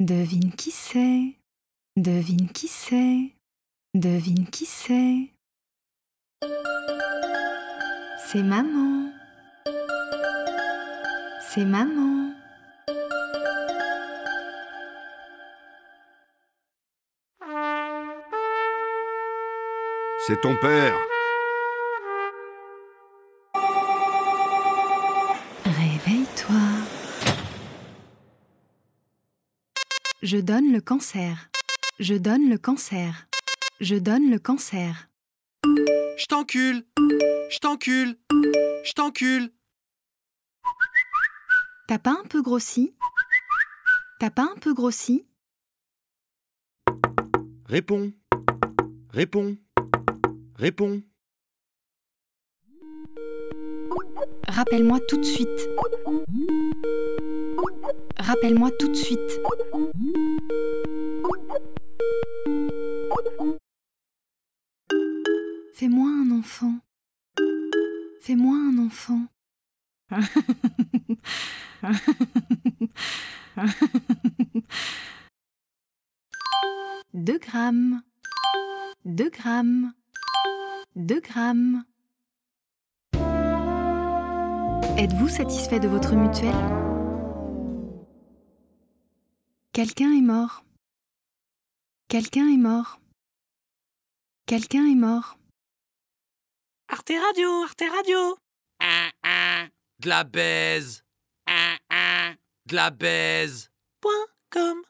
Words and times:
Devine 0.00 0.50
qui 0.52 0.70
c'est. 0.70 1.34
Devine 1.94 2.48
qui 2.48 2.68
c'est. 2.68 3.34
Devine 3.92 4.46
qui 4.46 4.64
c'est. 4.64 5.28
C'est 8.26 8.42
maman. 8.42 9.12
C'est 11.42 11.66
maman. 11.66 12.32
C'est 20.26 20.40
ton 20.40 20.56
père. 20.56 21.09
Je 30.22 30.36
donne 30.36 30.70
le 30.70 30.82
cancer. 30.82 31.50
Je 31.98 32.14
donne 32.14 32.50
le 32.50 32.58
cancer. 32.58 33.26
Je 33.80 33.96
donne 33.96 34.30
le 34.30 34.38
cancer. 34.38 35.08
Je 35.64 36.26
t'encule. 36.26 36.84
Je 37.50 37.58
t'encule. 37.58 38.18
Je 38.84 38.92
t'encule. 38.92 39.50
T'as 41.88 41.98
pas 41.98 42.10
un 42.22 42.26
peu 42.28 42.42
grossi? 42.42 42.94
T'as 44.18 44.28
pas 44.28 44.42
un 44.42 44.58
peu 44.60 44.74
grossi? 44.74 45.26
Réponds. 47.64 48.12
Réponds. 49.08 49.56
Réponds 50.56 51.00
Rappelle-moi 54.50 54.98
tout 55.06 55.16
de 55.16 55.22
suite. 55.22 55.68
Rappelle-moi 58.18 58.72
tout 58.72 58.88
de 58.88 58.94
suite. 58.94 59.40
Fais-moi 65.72 66.08
un 66.08 66.32
enfant. 66.32 66.80
Fais-moi 68.22 68.56
un 68.56 68.78
enfant. 68.78 69.20
Deux 77.14 77.38
grammes. 77.38 78.02
Deux 79.04 79.30
grammes. 79.30 79.92
Deux 80.96 81.20
grammes. 81.20 81.84
Êtes-vous 85.00 85.30
satisfait 85.30 85.80
de 85.80 85.88
votre 85.88 86.14
mutuelle? 86.14 86.52
Quelqu'un 89.72 90.12
est 90.12 90.20
mort. 90.20 90.62
Quelqu'un 92.08 92.46
est 92.52 92.58
mort. 92.58 93.00
Quelqu'un 94.44 94.84
est 94.84 94.94
mort. 94.94 95.38
Arte 96.88 97.12
Radio, 97.18 97.48
Arte 97.62 97.82
Radio. 97.96 98.36
De 100.00 100.08
la 100.10 100.22
baise 100.24 101.02
De 102.66 102.76
la 102.76 102.90
baise 102.90 103.70
Point 104.02 104.26
com. 104.50 104.82